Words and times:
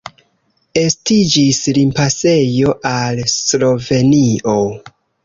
Estiĝis 0.83 1.59
limpasejo 1.77 2.73
al 2.93 3.21
Slovenio. 3.35 4.57